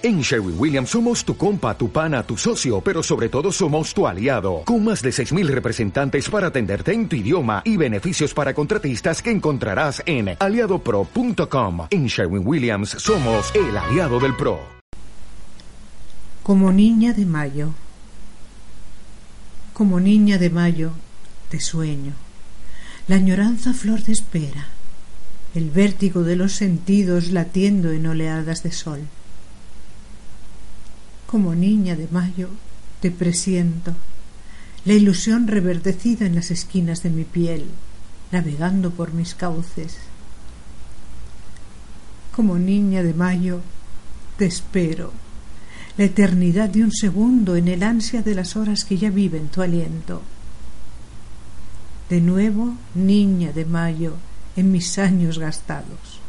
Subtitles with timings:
[0.00, 4.06] En Sherwin Williams somos tu compa, tu pana, tu socio, pero sobre todo somos tu
[4.06, 9.20] aliado, con más de 6.000 representantes para atenderte en tu idioma y beneficios para contratistas
[9.20, 11.88] que encontrarás en aliadopro.com.
[11.90, 14.60] En Sherwin Williams somos el aliado del PRO.
[16.44, 17.74] Como niña de mayo,
[19.72, 20.92] como niña de mayo,
[21.48, 22.12] te sueño,
[23.08, 24.68] la añoranza flor de espera,
[25.56, 29.00] el vértigo de los sentidos latiendo en oleadas de sol
[31.28, 32.48] como niña de mayo,
[33.00, 33.92] te presiento,
[34.86, 37.66] la ilusión reverdecida en las esquinas de mi piel,
[38.32, 39.98] navegando por mis cauces.
[42.34, 43.60] Como niña de mayo,
[44.38, 45.12] te espero,
[45.98, 49.60] la eternidad de un segundo en el ansia de las horas que ya viven tu
[49.60, 50.22] aliento.
[52.08, 54.14] De nuevo, niña de mayo,
[54.56, 56.22] en mis años gastados